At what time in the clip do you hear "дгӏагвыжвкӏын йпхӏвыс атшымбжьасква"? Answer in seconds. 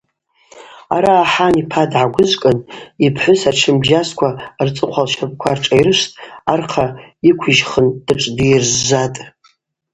1.89-4.29